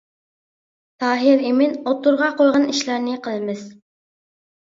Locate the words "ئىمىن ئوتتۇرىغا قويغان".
1.49-2.65